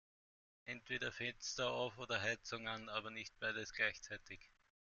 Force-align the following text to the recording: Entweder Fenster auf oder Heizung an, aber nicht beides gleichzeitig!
Entweder 0.65 1.11
Fenster 1.11 1.69
auf 1.69 1.99
oder 1.99 2.23
Heizung 2.23 2.67
an, 2.67 2.89
aber 2.89 3.11
nicht 3.11 3.37
beides 3.37 3.71
gleichzeitig! 3.71 4.39